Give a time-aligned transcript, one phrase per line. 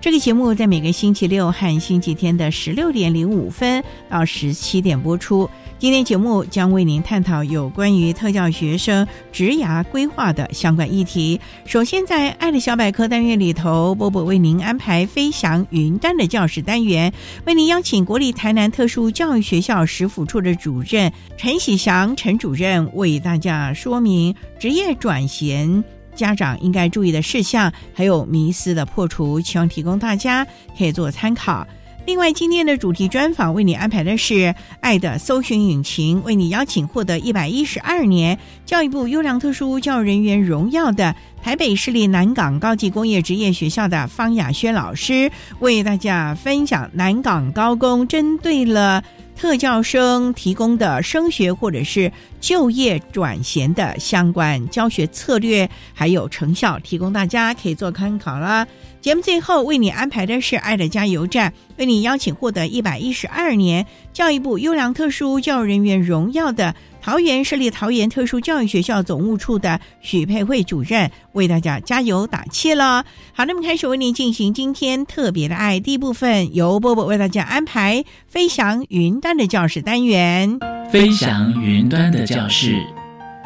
[0.00, 5.48] 这个节目在每个星期六和星期天的十六点零五分到十七点播出。
[5.78, 11.38] 今天节目将为您探讨有关于特教学生职涯规划的相关议题。
[11.66, 17.12] 首先，在“爱的小百科”单元里头，波波为您安排“飞翔云端”的教室单元，
[17.44, 25.84] 为您邀请国立台南特殊教育学校食辅处的主任陈喜祥陈主任为大家说明职业转型。
[26.20, 31.66] 家长应该注意的事项，还有迷思的破除，希望提供大家可以做参考。
[32.06, 45.30] 另外，今天的主题专访为你安排的是“爱的搜寻引擎”，为你邀请获得一百一十二年教育部优良特殊教育人员荣耀的台北市立南港高级工业职业学校的方雅轩老师，
[45.60, 49.02] 为大家分享南港高工针对了。
[49.40, 52.12] 特教生提供的升学或者是
[52.42, 58.66] 就业转衔的相关教学策略还有成效，提供大家可以做参考啦。
[59.00, 66.74] 节目最后为你安排的是爱的加油站，为你邀请获得一百一十二年教育部优良特殊教育人员荣耀的。
[67.02, 73.04] 桃园设立桃园特殊教育学校总务处的许佩慧主任为大家加油打气了。
[73.32, 80.58] 好，那么开始为您进行今天特别的爱第一部分，由波波为大家安排飞翔云端的教室单元。
[80.90, 82.84] 飞翔云端的教室，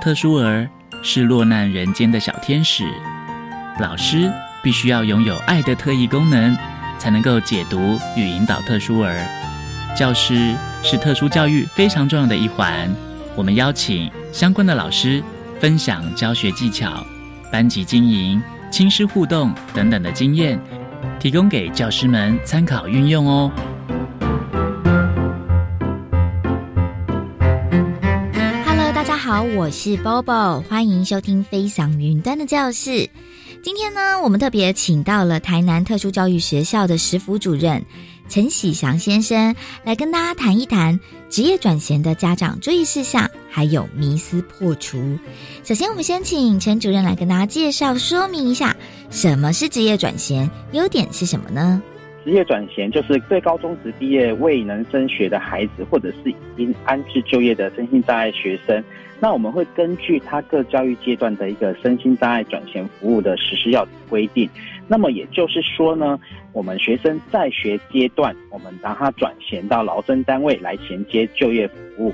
[0.00, 0.68] 特殊儿
[1.02, 2.84] 是落难人间的小天使，
[3.78, 4.32] 老师
[4.62, 6.56] 必须要拥有爱的特异功能，
[6.98, 9.24] 才能够解读与引导特殊儿。
[9.96, 12.90] 教师是特殊教育非常重要的一环。
[13.36, 15.20] 我们邀请相关的老师
[15.58, 17.04] 分享教学技巧、
[17.50, 18.40] 班级经营、
[18.70, 20.56] 亲师互动等等的经验，
[21.18, 23.50] 提供给教师们参考运用哦。
[28.64, 32.90] Hello，大家好，我是 Bobo，欢迎收听《飞翔云端的教室》。
[33.64, 37.82] 今天呢，我们特别请到了台南特殊教育学校的食辅主任。
[38.28, 45.18] 陈喜祥先生来跟大家谈一谈职业转型的家长注意事项，还有迷思破除。
[45.64, 48.76] 首先，我们先请陈主任来跟大家介绍说明一下，
[49.10, 51.82] 什么是职业转型，优点是什么呢？
[52.24, 58.82] 职业转型就是对高中职毕业未能升学的孩子，或者是已经安置就业的身心障碍学生。
[59.20, 64.48] 那我们会根据他各教育阶段的一个身心障碍转型服务的实施要规定。
[64.88, 66.18] 那么也就是说呢，
[66.52, 72.12] 我们学生在学阶段，我们让他转衔到劳征单位来衔接就业服务。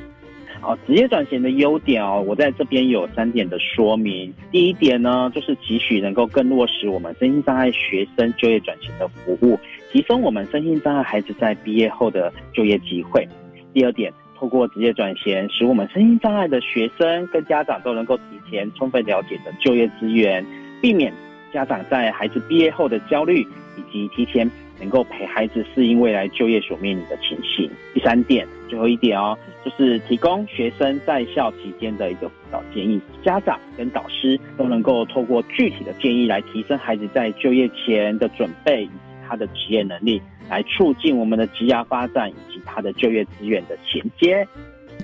[0.60, 4.32] 好，职业转型的优点哦，我在这边有三点的说明。
[4.52, 9.58] 第一点呢，就是期许能够更落实我们身心障碍学生就业转型的服务，
[9.90, 13.26] 提升我们身心障碍孩子在毕业后的就业机会。
[13.72, 20.44] 第二点，透过职业转型，使我们身心障碍的学生跟家长都能够提前充分了解的就业资源，
[20.80, 21.12] 避免
[21.52, 23.46] 家长在孩子毕业后的焦虑，
[23.76, 24.48] 以及提前
[24.78, 27.70] 能够陪孩子适应未来就业所面临的情形。
[27.92, 29.36] 第三点，最后一点哦。
[29.62, 38.88] 就是提供学生在校期间的一个辅导建议，家长跟导师都能够透过具体的建议来提升孩子在就业前的准备
[39.30, 44.46] 他的职业能力，来促进我们的职业发展以及他的就业资源的衔接。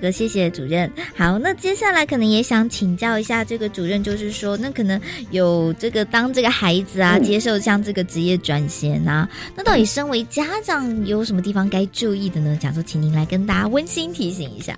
[0.01, 0.91] 的，谢谢主任。
[1.15, 4.99] 好，那接下来可能也想请教一下这个主任，就是说，那可能
[5.31, 12.55] 有这个当这个孩子啊，接受像这个职业转型啊，那到底身为家长有什么地方该注意的呢？
[12.59, 14.77] 讲说，请您来跟大家温馨提醒一下。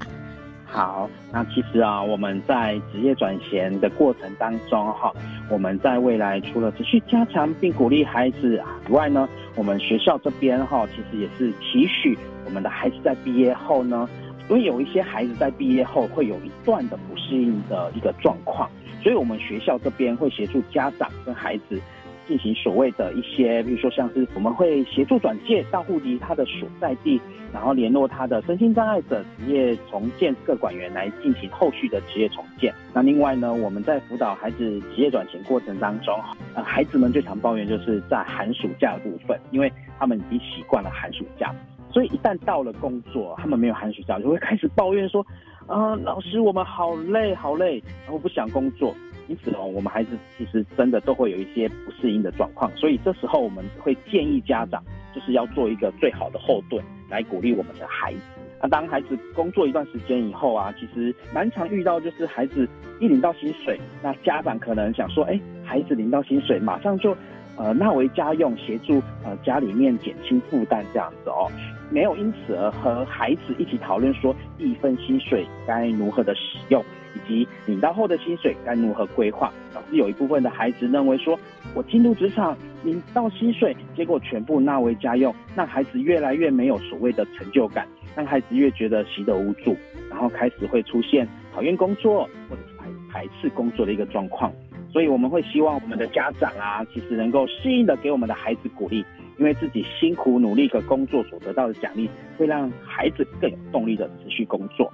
[0.71, 5.11] 好，那其实啊，我们在职业转型的过程当中哈，
[5.49, 14.07] 我们在未来除了持续加强并鼓励孩子以外呢，我们学校这边哈，其实也是期许我们的孩子在毕业后呢，
[14.47, 18.69] 因为有一些孩子在毕业后会有一段的不适应的一个状况，
[19.01, 21.81] 所以我们学校这边会协助家长跟孩子。
[22.29, 27.19] 进行所谓的一些，比如说像是我们会协助转介到户籍他的所在地，
[27.51, 32.71] 然后联络他的身心障碍者职业重建各管员来进行后续的职业重建。
[32.93, 36.15] 那另外呢，我们在辅导孩子职业转型过程当中，
[36.53, 41.51] 呃，孩子们最常抱怨就是在寒暑假的部分，因为他们已经习惯了寒暑假，
[41.91, 45.25] 所以一旦到了工作，他们没有寒暑假，就会开始抱怨说，
[45.65, 48.93] 啊，老师我们好累好累，然后不想工作。
[49.29, 54.83] 因此哦，我们孩子其实真的都会有一些不适应的状况，所以这时候我们会建议家长
[55.13, 58.19] 就是要做一个最好的后盾，来鼓励我们的孩子。
[58.61, 62.67] 那当孩子工作一段时间以后啊，其实蛮常遇到就是孩子
[62.99, 67.15] 一领到薪水，那家长可能想说，哎，孩子领到薪水，马上就
[67.55, 71.49] 呃纳为家用，协助呃家里面减轻负担这样子哦，
[71.91, 76.83] 没有因此而和孩子一起讨论说一份薪水该如何的使用。
[77.15, 81.39] 以及领到后的薪水该如何规划，导致有一部分的孩子认为说，
[81.73, 89.75] 我进入职场领到薪水，结果全部纳为家用，让孩子越来越没有所谓的成就感，让孩子越觉得习得无助，
[90.09, 94.51] 然后开始会出现讨厌工作或者是排排斥工作的一个状况。
[94.91, 99.05] 所以我们会希望我们的家长啊，其实能够适应的给我们的孩子鼓励，
[99.37, 104.91] 因为自己辛苦努力的工作所得到的奖励，会让孩子更有动力的持续工作。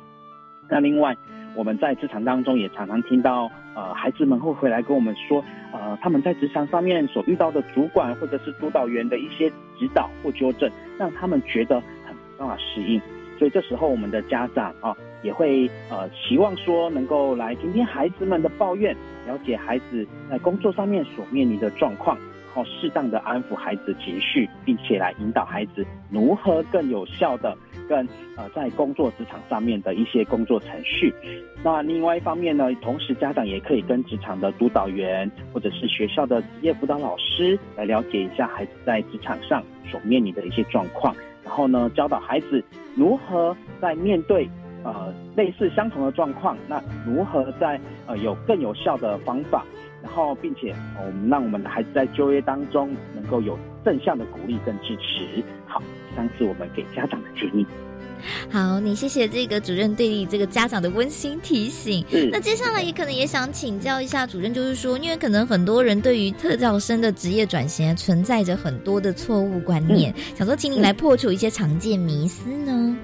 [0.69, 1.15] 那另外。
[1.56, 9.50] 我们在职场当中也常常听到，呃，孩子们会回来跟我们说，呃，他们在职场上面所遇到的主管或者是督导员的一些
[9.80, 13.02] 指导或纠正，让他们觉得很没办法适应。
[13.38, 22.18] 所以这时候我们的家长啊，也会呃期望说能够来听听孩子们的抱怨，了解孩子在工作上面所面临的状况。
[22.56, 27.54] 然后适当的安抚孩子情绪，并且来引导孩子如何更有效的
[27.90, 28.07] 跟
[28.38, 31.13] 呃在工作职场上面的一些工作程序。
[31.62, 39.62] 那另外一方面呢，同时家长也可以跟职场的督导员或者是学校的职业辅导老师来了解一下孩子在职场上
[39.92, 41.13] 所面临的一些状况，
[41.44, 42.63] 然后呢教导孩子
[42.96, 44.50] 如何在面对
[44.86, 49.66] 呃类似相同的状况，那如何在呃有更有效的方法。
[50.06, 55.44] 然后，并且我们让我们的孩子在就业当中能够有正向的鼓励跟支持。
[55.66, 55.81] 好，
[56.12, 57.66] 以上是我们给家长的建议。
[58.52, 62.06] 好，你谢谢这个主任对你这个家长的温馨提醒。
[62.31, 72.96] 那接下来也可能也想请教一下主任，就是说，因为可能很多人对于特教生的职业转型存在着很多的错误观念，想说请你来破除一些常见迷思呢。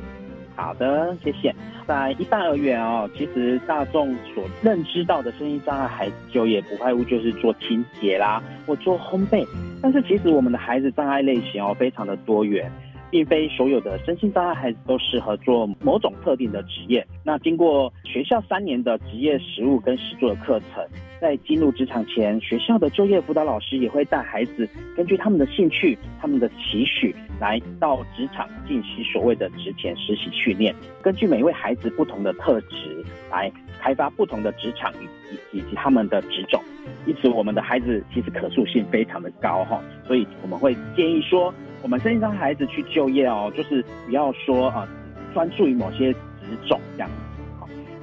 [0.61, 1.53] 好的，谢谢。
[1.87, 9.43] 在一般而言哦，其实大众所认知到的身心障碍孩子就业不外乎就是做清洁啦，或做烘焙。
[9.81, 12.71] 但是其实我们的孩子障碍类型哦，非常的多元。
[13.11, 17.05] 并非所有的身心障碍孩子都适合做某种特定的职业。
[17.23, 20.83] 那经过学校三年的职业实务跟实作的课程，
[21.19, 30.73] 在进入职场前，学校的就业辅导老师也会带孩子根据他们的兴趣、他们的期许，来到职场进行所谓的职前实习训练。
[31.01, 34.91] 根据每位孩子不同的特质，来开发不同的职场
[35.51, 36.63] 以以及他们的职种。
[37.05, 39.81] 因此，我们的孩子其实可塑性非常的高哈。
[40.07, 41.53] 所以我们会建议说。
[41.81, 44.87] 我们身心障碍孩子去就业哦，就是不要说啊，
[45.33, 47.09] 专注于某些职种这样。
[47.09, 47.15] 子，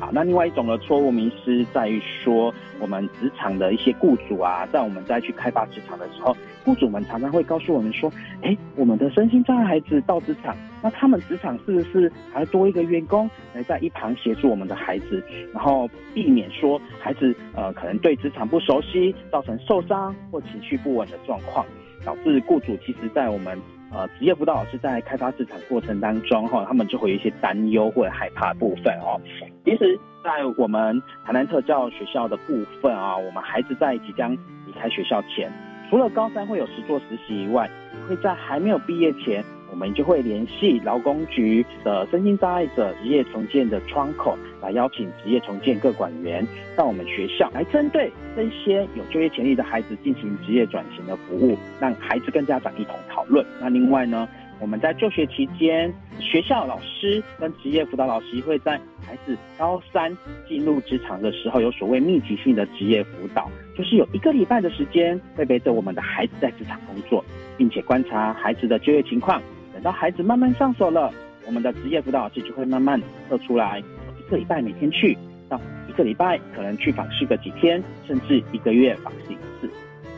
[0.01, 21.65] 好，那另外一种的错误迷失在于说，我们职场的一些雇主啊，在我们再去开发职场的时候，雇主们常常会告诉我们说，哎，我们的身心障碍孩子到职场，那他们职场是不是还多一个员工来在一旁协助我们的孩子，然后避免说孩子呃可能对职场不熟悉，造成受伤或情绪不稳的状况。
[22.05, 23.59] 导致雇主其实，在我们
[23.93, 29.21] 呃职业辅导老师在开发市场过程当中，哈，他们就会有一些担忧或者害怕部分哦。
[29.65, 35.53] 其实，在我们台南特教学校的部分啊，我们孩子在即将离开学校前，
[35.91, 37.69] 除了高三会有实做实习以外，
[38.09, 39.45] 会在还没有毕业前。
[39.71, 46.47] 我们就会联系劳工局的身心障碍者职业重建的窗口，来邀请职业重建各管员
[46.77, 53.45] 到我们学校来，针对这些有就业潜力的孩子进行职业转型的服务，让孩子跟家长一同讨论。
[53.61, 58.73] 那另外呢，我们在就学期间，学校老师跟职业辅导老师会在
[59.07, 60.17] 孩子高三
[60.49, 67.25] 进入职场的时候，有所谓密集性的职业辅导，就是有一个礼拜的时间会陪着我们的孩子在职场工作，
[67.57, 69.41] 并且观察孩子的就业情况。
[69.79, 71.09] 等到孩子慢慢上手了，
[71.47, 73.79] 我们的职业辅导老师就会慢慢测出来
[74.19, 75.17] 一个礼拜每天去，
[75.49, 79.71] 到一个礼拜可能去访视个几天，甚至一个月访视一次，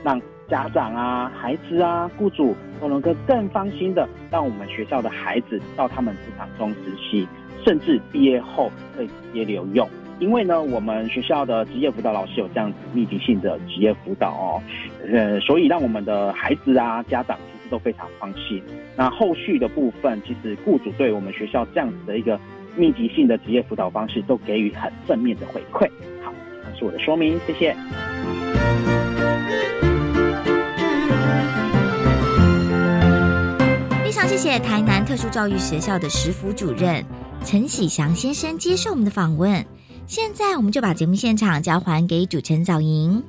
[0.02, 7.28] 让家长啊、孩子啊、雇主都能够更放心的让我们学校的孩子到他们职场中实习，
[7.62, 9.86] 甚至毕业后可以直接留用。
[10.20, 14.62] 因为呢，我们学校的职业辅导老师有这样子密集性的职业辅导哦，
[15.12, 17.38] 呃，所以让我们的孩子啊、家长
[17.70, 18.62] 都非常放心。
[18.96, 22.38] 那后续的部分，其实雇主对我们学校这样子的一个
[22.76, 25.88] 密集性的职业辅导方式，都给予很正面的回馈。
[26.22, 26.32] 好，
[26.64, 27.74] 这是我的说明，谢谢。
[34.04, 37.02] 非常谢谢台南特殊教育学校的实辅主任
[37.44, 39.64] 陈喜祥先生接受我们的访问。
[40.06, 43.22] 现在我们就把节目现场交还给主持人早莹。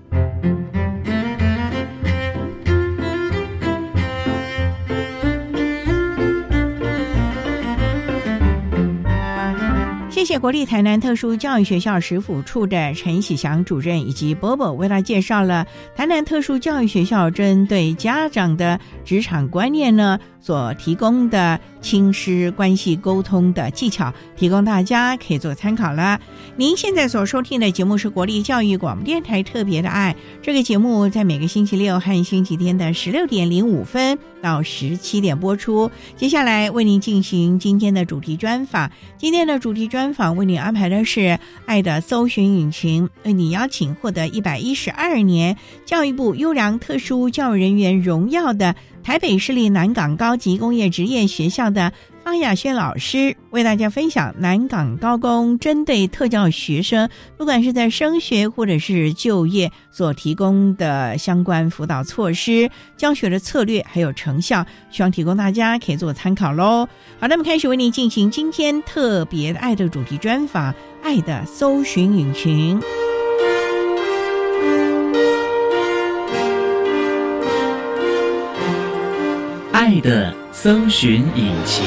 [10.22, 26.20] 谢谢国立台南特殊教育学校食府处的陈喜祥主任以及波波为他介绍了台南特殊教育学校针对家长的职场观念呢所提供的亲师关系沟通的技巧，提供大家可以做参考了。
[26.56, 35.90] 您现在所收听的节目是国立教育广播电台特别的爱这个节目，在每个星期六和星期天的十六点零五分到十七点播出。
[36.16, 40.12] 接下来为您进行今天的主题专访，今天的主题专。
[40.12, 41.20] 访为您安排的是
[41.66, 51.92] 《爱的搜寻引擎》，为你邀请获得一百一十二年教育部优良特殊教育人员荣耀的台北市立南港高级工业职业学校的。
[52.24, 66.88] 方雅轩老师为大家分享南港高工针对特教学生，不管是在升学或者是就业所提供的相关辅导措施、教学的策略还有成效，希望提供大家可以做参考喽。
[67.20, 72.80] 好，那么开始为您进行今天特别爱的主题专访，《爱的搜寻引擎》。
[79.92, 81.84] 爱的搜寻引擎。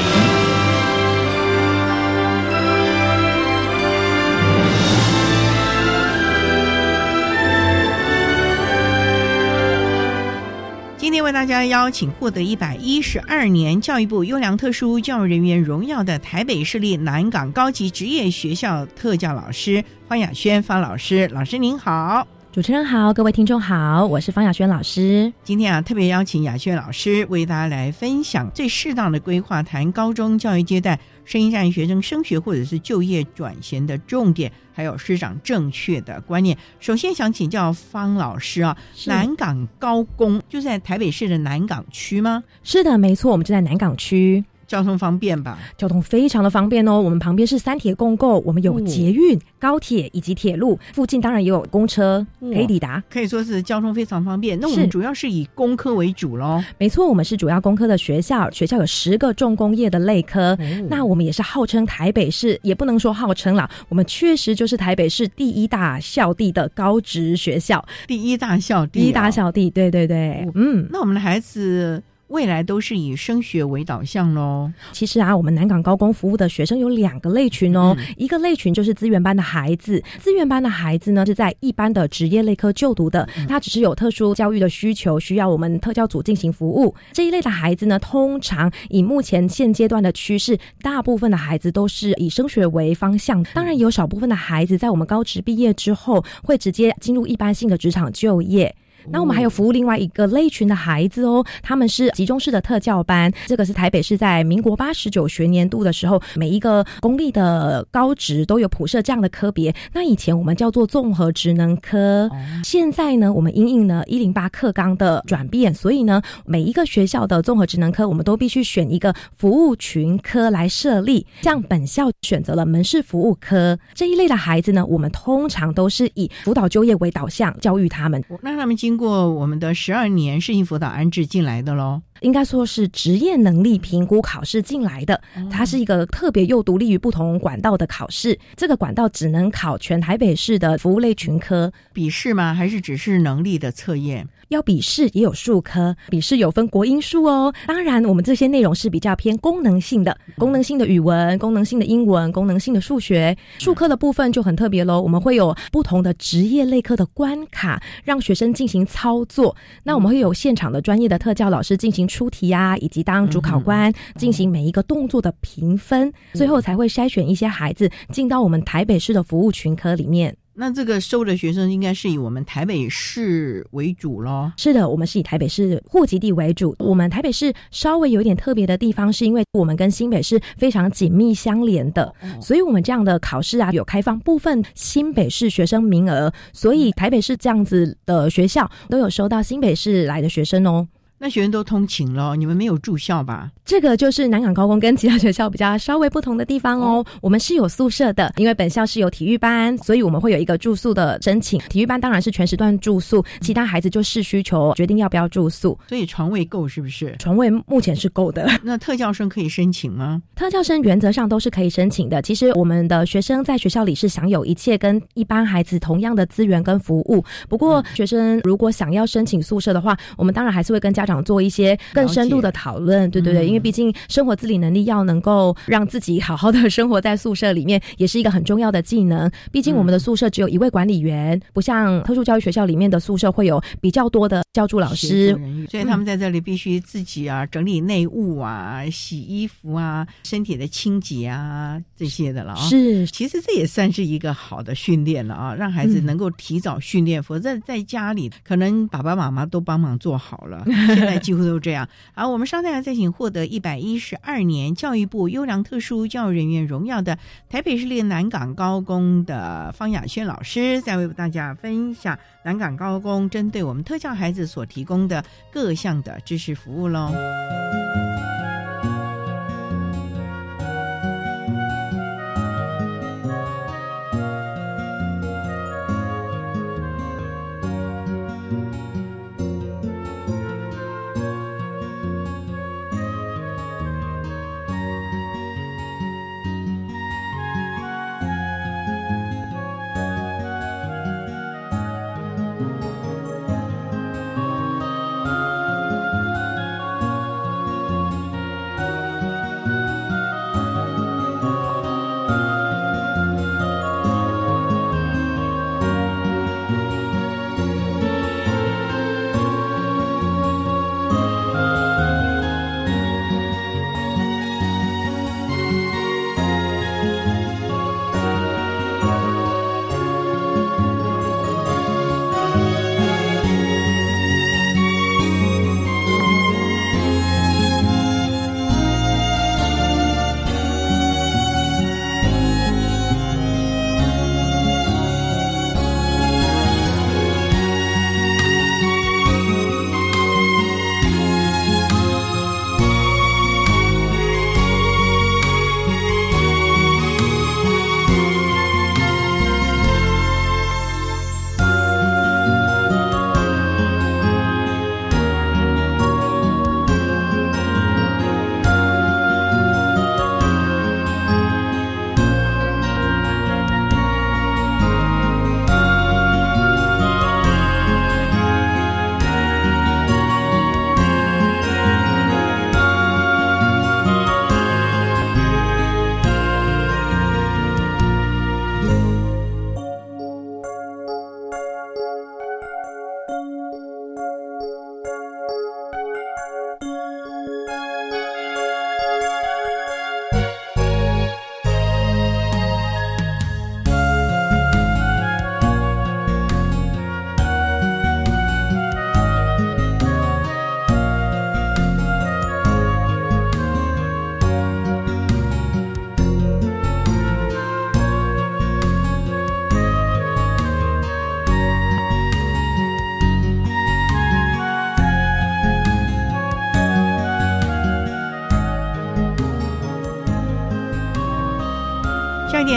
[10.99, 22.28] 今天为大家邀请获得一百一十二年教育部优良特殊教育人员荣耀的台北市立南港高级职业学校特教老师方雅轩方老师，老师您好。
[22.54, 25.32] 主持人好，各位听众好，我是方雅轩老师。
[25.42, 36.56] 今天啊，特别邀请雅轩老师为大家来分享最适当的规划，谈高中教育阶段声音障碍学生升学或者是就业转型的重点，还有师长正确的观念。
[36.78, 42.44] 首先想请教方老师啊，南港高工就在台北市的南港区吗？
[42.62, 44.44] 是的，没错，我们就在南港区。
[44.66, 45.59] 交通方便吧？
[45.76, 47.00] 交通非常的方便哦。
[47.00, 54.59] 我们旁边是三铁共构，我们有捷运、高铁以及铁路，附近当然也有公车可以抵达，可以说是交通非常方便。
[54.59, 56.62] 那我们主要是以工科为主喽。
[56.78, 60.56] 没错，我们是主要工科的学校，学校有十个重工业的类科。
[60.88, 72.02] 那我们也是号称台北市，也不能说号称了，我们确实就是台北市第一大校地的高职学校，第一大校地，第一大校地，对对对，嗯，那我们的孩子。
[72.34, 74.68] 未来都是以升学为导向喽。
[74.90, 77.96] 其实啊，我们南港高工服务的学生有两个类群哦。
[78.16, 86.92] 一个类群就是资源班的孩子，资源班的孩子呢是在一般的职业类科就读的，他只是有特殊教育的需求，需要我们特教组进行服务。
[87.12, 93.40] 这一类的孩子呢，通常以目前现阶段的趋势，大部分的孩子都是以升学为方向。
[93.54, 98.74] 当然，有少部分的孩子在我们高职毕业之后，会直接进入一般性的职场就业。
[99.11, 109.75] 那我们还有服务另外一个类群的孩子哦，他们是集中式的特教班，这个是台北市在民国八十九学年度的时候，每一个公立的高职都有普设这样的科别。
[109.92, 112.30] 那以前我们叫做综合职能科，
[112.62, 121.26] 现在呢，我们因应呢一零八课纲的转变，所以呢，每一个学校的综合职能科，我们都必须选一个服务群科来设立。
[121.42, 128.23] 像本校选择了门市服务科这一类的孩子呢，我们通常都是以辅导就业为导向教育他们。
[128.42, 132.00] 那他们经经过我们的十二年适应辅导安置进来的喽。
[132.20, 135.20] 应该说是职业能力评估考试进来的，
[135.50, 138.38] 它是一个特别又独立于不同管道的考试。
[138.54, 142.54] 这个管道只能考全台北市的服务类群科，笔试吗？
[142.54, 144.28] 还是只是能力的测验？
[144.54, 147.52] 要笔试也有数科，笔试有分国英数哦。
[147.66, 153.37] 当然，我们这些内容是比较偏功能性的，功能性的语文、功能性的英文、功能性的数学。
[153.58, 159.54] 数科的部分就很特别喽，我们会有不同的职业类科的关卡，让学生进行操作。
[159.82, 162.08] 那我们会有现场的专业的特教老师进行。
[162.14, 170.37] 出题啊，以及当主考官进行每一个动作的评分，最后才会筛选一些孩子进到我们台北市的服务群科里面。
[170.56, 174.52] 那这个收的学生应该是以我们台北市为主喽？
[174.56, 176.75] 是的，我们是以台北市户籍地为主。
[176.78, 190.87] 我们台北市稍微有一点特别的地方，是因为我们跟新北市非常紧密相连的，所以我们这样的考试啊，有开放部分新北市学生名额，所以台北市这样子的学校都有收到新北市来的学生哦。
[191.25, 193.50] 那学生都通勤了，你们没有住校吧？
[193.64, 197.02] 这个就是南港高工跟其他学校比较稍微不同的地方哦。
[197.23, 201.59] 我们是有宿舍的，因为本校是有体育班，所以我们会有一个住宿的申请。
[201.71, 205.78] 体育班当然是全时段住宿，其他孩子就视需求决定要不要住宿。
[205.88, 207.16] 所以床位够是不是？
[207.19, 208.47] 床位目前是够的。
[208.62, 210.21] 那特教生可以申请吗？
[210.35, 212.21] 特教生原则上都是可以申请的。
[212.21, 217.25] 其实我们的学生在学校里是享有一切跟一般孩子同样的资源跟服务。
[217.49, 221.78] 不过学生如果想要申请宿舍的话，我们当然还是会跟家长做一些。
[221.92, 229.30] 更深度的讨论，对对对，因为毕竟生活自理能力要能够让自己好好的生活在宿舍里面，也是一个很重要的技能。
[229.52, 242.68] 毕竟我们的宿舍只有一位管理员，不像特殊教育学校里面的宿舍会有比较多的教助老师，所以他们在这里必须自己啊整理内务啊、洗衣服啊、身体的清洁啊这些的了啊。
[242.68, 250.64] 是，其实这也算是一个好的训练了啊，让孩子能够提早训练，否则在家里可能爸爸妈妈都帮忙做好了，
[251.04, 251.88] 现在几乎都这样。
[252.14, 257.18] 好，我们稍待再请获得一百一十二年教育部优良特殊教育人员荣耀的
[257.49, 267.12] 台北市立南港高工的方雅轩老师，再为大家分享南港高工针对我们特教孩子所提供的各项的知识服务喽。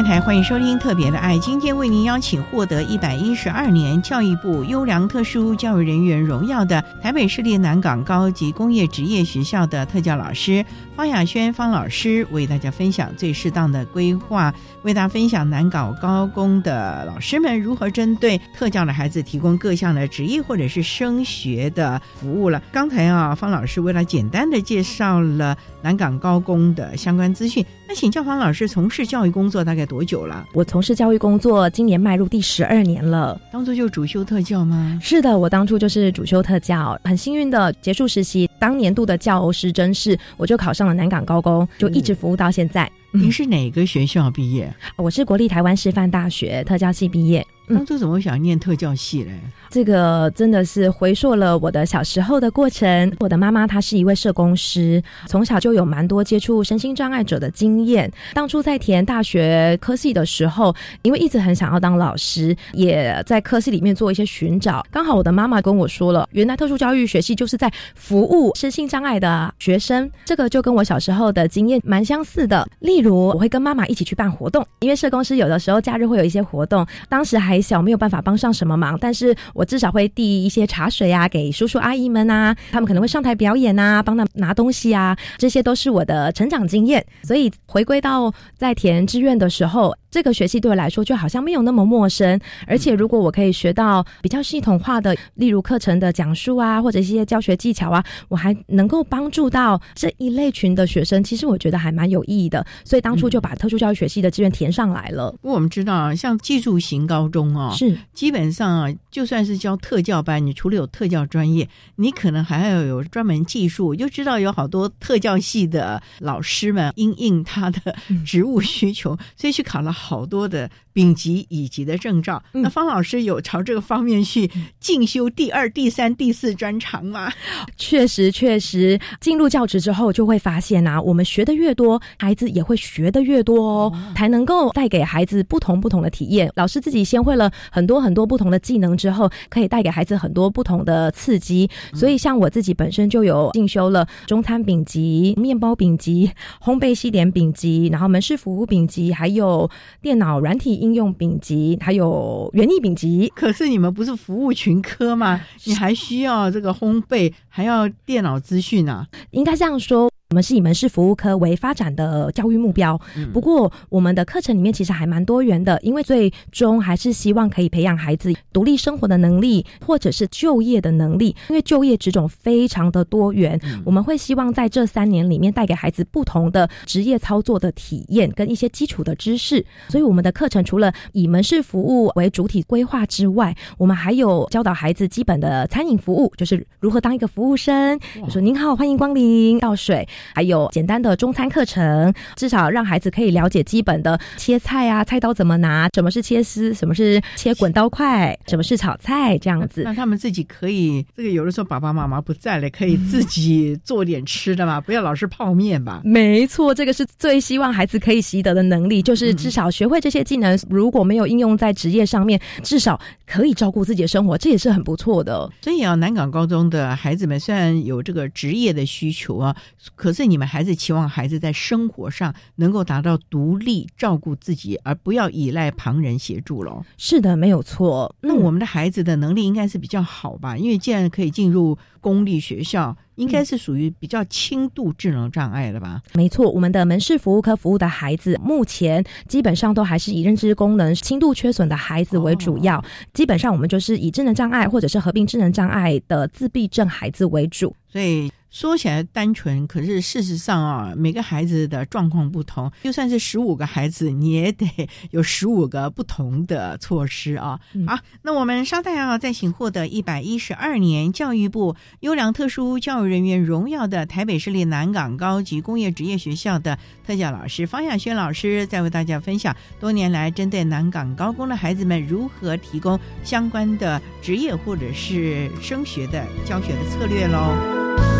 [0.08, 10.65] 台欢迎收听《特别的爱》，今天为您邀请获得一百一十二年教育部优良特殊教育人员荣耀的台北市立南港高级工业职业学校的特教老师
[10.96, 14.52] 方雅轩方老师，为大家分享最适当的规划，
[14.84, 22.63] 为大家分享南港高工的老师们如何针对特教的孩子提供各项的职业或者是升学的服务了。
[22.72, 30.46] 刚才啊，方老师为了简单的介绍了南港高工的相关资讯，那请教方老师从事教育工作大概多久了？
[30.54, 33.40] 我从事教育工作，今年迈入第十二年了。
[33.52, 35.00] 当初就主修特教吗？
[35.02, 42.90] 是的，我当初就是主修特教，很幸运的结束实习，当年度的教师真试，我就考上了南港高工，就一直服务到现在。
[43.12, 44.72] 您是哪个学校毕业？
[44.98, 47.46] 我是国立台湾师范大学特教系毕业。
[47.70, 49.32] 当初怎么想念特教系嘞？
[49.70, 53.14] 这个真的是回溯了我的小时候的过程。
[53.20, 58.10] 我的妈妈她是一位社工师，从小就有蛮多接触身心障碍者的经验。
[58.34, 64.86] 当初在填大学科系的时候，因为一直很想要当老师，也在科系里面做一些寻找。
[64.90, 72.66] 刚好我的妈妈跟我说了，原来特殊教育学系就是在服务身心障碍的学生，这个就跟我小时候的经验蛮相似的。
[72.80, 87.06] 例如，我会跟妈妈一起去办活动，因为社工师有的时候假日会有一些活动，当时还小，没有办法帮上什么忙，但是我至少会递一些茶水啊给叔叔阿姨们啊，他们可能会上台表演啊，帮他拿东西啊，这些都是我的成长经验。
[87.24, 89.96] 所以回归到在填志愿的时候。
[90.10, 102.65] 这个学习对我来说就好像没有那么陌生，而且如果我可以学到比较系统化的，例如课程的讲述啊，或者一些教学技巧啊，我还能够帮助到这一类群的学生，其实我觉得还蛮有意义的。
[102.86, 105.32] 所以当初就把特殊教育学系的志愿填上来了。
[105.41, 111.67] 不过我们知道啊，像技术型高中哦，是基本上啊，就算是教特教班，你除了有特教专业，
[111.98, 113.93] 你可能还要有专门技术。
[113.93, 117.93] 就知道有好多特教系的老师们因应他的
[118.26, 119.97] 职务需求，所以去考了。
[119.98, 127.32] 好多的丙级、乙级的证照，那方老师有朝这个方面去进修第二、第三、第四专长吗？
[127.78, 136.52] 确实，确实，进入教职之后就会发现啊，我们学的越多，孩子也会学的越多哦，才能够带给孩子不同不同的体验。
[136.56, 141.70] 老师自己先会了很多很多不同的技能之后，可以带给孩子很多不同的刺激。
[141.94, 149.70] 所以，像我自己本身就有进修了中餐丙级、面包丙级、烘焙西点丙级，然后门市服务丙级，还有。
[150.02, 153.32] 电脑软体应用丙级，还有园艺丙级。
[153.36, 155.39] 可是你们不是服务群科吗？
[155.65, 159.06] 你还需要这个烘焙，还要电脑资讯啊？
[159.32, 160.10] 应该这样说。
[160.30, 163.00] 我们是以门市服务科为发展的教育目标，
[163.32, 171.34] 不过我们的课程里面其实还蛮多元的，因为最终还是希望可以培养孩子独立生活的能力，或者是就业的能力。
[171.48, 179.66] 因为就业职种非常的多元，我们会希望在这三年里面带给孩子不同的职业操作的体验跟一些基础的知识。
[179.88, 190.06] 所以我们的课程除了以门市服务为主体规划之外，我们还有教导孩子基本的餐饮服务，就是如何当一个服务生，就说您好，欢迎光临，倒水。
[190.34, 199.84] 还有简单的中餐课程，至少让孩子可以了解基本的切菜啊，菜刀怎么拿，什么是切丝，什么是切滚刀块，什么是炒菜，这样子。
[199.84, 206.02] 让他们自己可以，这个有的时候爸爸妈妈不在了，可以自己做点吃的嘛，不要老是泡面吧。
[206.04, 215.50] 没错，这个是最希望孩子可以习得的能力，就是至少学会这些技能，如果没有应用在职业上面，至少可以照顾自己的生活，这也是很不错的。
[215.62, 219.56] 所以啊，南港高中的孩子们虽然有这个职业的需求啊。
[219.96, 226.84] 可是你们还是期望孩子在生活上能够达到独立照顾自己，而不要依赖旁人协助喽。
[226.98, 228.15] 是的，没有错。
[228.22, 230.58] 那我们的孩子的能力应该是比较好吧？
[230.58, 232.96] 因为既然可以进入公立学校。
[233.17, 236.00] 应该是属于比较轻度智能障碍的吧？
[236.13, 242.80] 没错，我们的门市服务科服务的孩子，目前基本上都还是以认知功能轻度缺损的孩子为主要。
[243.15, 247.76] 基本上我们就是以智能障碍或者是合并智能障碍的自闭症孩子为主。
[247.88, 257.60] 所以说起来单纯，可是事实上啊，每个孩子的状况不同，就算是十五个孩子，你也得有十五个不同的措施啊。
[257.88, 263.08] 好，那我们稍待啊，再请获得一百一十二年教育部优良特殊教育。
[263.08, 278.17] 人员荣耀的台北市立南港高级工业职业学校的特教老师方亚轩老师，再为大家分享多年来针对南港高工的孩子们如何提供相关的职业或者是升学的教学的策略喽。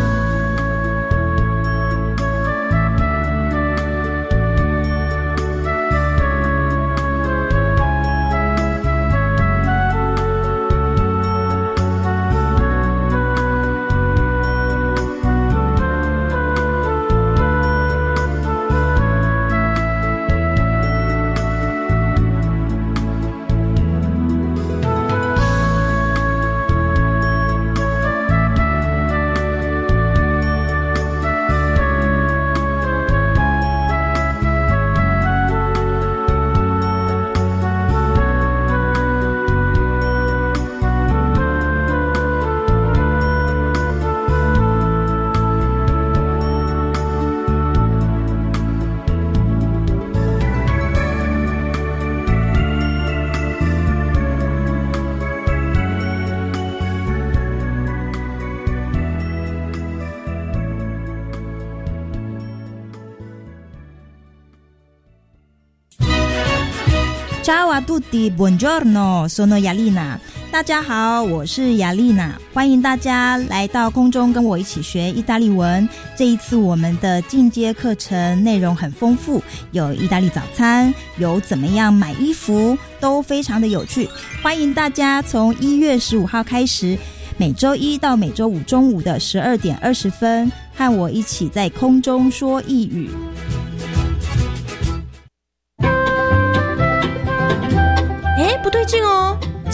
[67.78, 70.18] A tutti, buongiorno, sono Yalina。
[70.50, 75.88] 大家好，我是雅丽娜，欢迎大家来到空中跟我一起学意大利文。
[76.16, 84.08] 这一次我们的进阶课程内容很丰富，有意大利早餐，有怎么样买衣服，都非常的有趣。
[84.42, 86.98] 欢迎大家从一月十五号开始，
[87.36, 93.08] 每周一到每周五中午的十二点二十分，和我一起在空中说一语。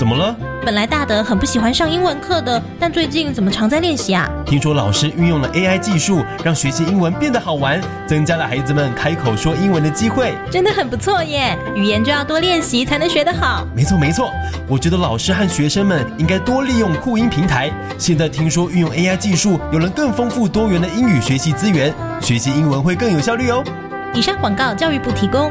[0.04, 0.36] 怎么了？
[0.62, 4.28] 本来大德很不喜欢上英文课的，但最近怎么常在练习啊？
[4.44, 11.56] 听说老师运用了 AI 技术，让学习英文变得好玩，增加了孩子们开口说英文的机会，真的很不错耶！
[11.74, 13.66] 语言就要多练习才能学得好。
[13.74, 14.30] 没错没错，
[14.68, 17.72] 我觉得老师和学生们应该多利用酷音平台。
[17.96, 21.90] 现在听说运用 AI 技术，有了更丰富多元的英语学习资源，
[22.20, 23.64] 学习英文会更有效率哦。
[24.12, 25.50] 以上广告，教育部提供。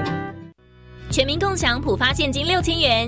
[1.10, 3.08] 全民共享普发现金六千元，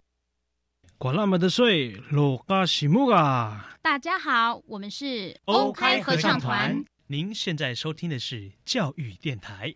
[1.01, 3.75] 管那么的水，罗嘎西木啊！
[3.81, 6.85] 大家好，我们是欧开合唱团。
[7.07, 9.73] 您现在收听的是教育电台。